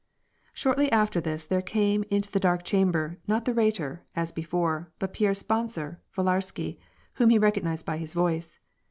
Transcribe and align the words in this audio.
Shortly 0.53 0.91
after 0.91 1.21
this, 1.21 1.45
there 1.45 1.61
came 1.61 2.03
into 2.09 2.31
the 2.31 2.39
dark 2.39 2.63
chamber, 2.63 3.19
not 3.27 3.45
the 3.45 3.53
Rhetor, 3.53 4.03
as 4.15 4.31
before, 4.31 4.91
but 4.97 5.13
Pierre's 5.13 5.37
sponsor, 5.37 6.01
Villarsky, 6.17 6.79
whom 7.13 7.29
he 7.29 7.37
recognized 7.37 7.85
by 7.85 7.97
his 7.97 8.13
voice. 8.15 8.59